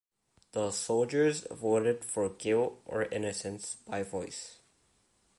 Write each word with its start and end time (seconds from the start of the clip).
The 0.53 0.71
soldiers 0.71 1.45
voted 1.51 2.03
for 2.03 2.27
guilt 2.29 2.81
or 2.87 3.03
innocence 3.03 3.75
by 3.85 4.01
voice. 4.01 4.57